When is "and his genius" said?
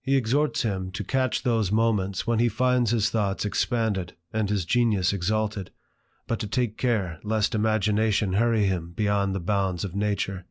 4.32-5.12